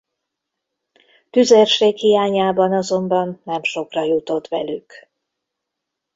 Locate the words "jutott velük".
4.03-4.93